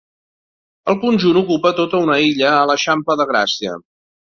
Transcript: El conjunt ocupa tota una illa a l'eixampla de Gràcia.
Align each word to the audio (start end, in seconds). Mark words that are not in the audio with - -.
El 0.93 0.97
conjunt 1.03 1.37
ocupa 1.43 1.73
tota 1.81 2.01
una 2.07 2.17
illa 2.31 2.51
a 2.55 2.65
l'eixampla 2.73 3.21
de 3.23 3.31
Gràcia. 3.35 3.79